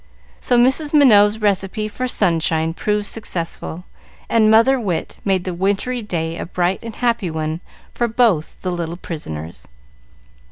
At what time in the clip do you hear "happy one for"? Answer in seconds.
6.95-8.07